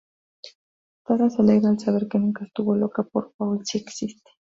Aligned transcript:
Tara 1.05 1.29
se 1.29 1.43
alegra 1.43 1.69
al 1.69 1.79
saber 1.79 2.07
que 2.07 2.17
nunca 2.17 2.43
estuvo 2.45 2.75
loca, 2.75 3.03
porque 3.03 3.35
Paul 3.37 3.61
sí 3.63 3.77
existe. 3.85 4.31